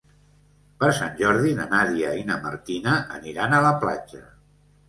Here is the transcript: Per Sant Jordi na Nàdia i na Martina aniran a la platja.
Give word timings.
Per 0.83 0.87
Sant 0.99 1.11
Jordi 1.19 1.51
na 1.59 1.67
Nàdia 1.75 2.13
i 2.21 2.25
na 2.31 2.39
Martina 2.47 2.97
aniran 3.19 3.57
a 3.59 3.61
la 3.67 3.75
platja. 3.85 4.27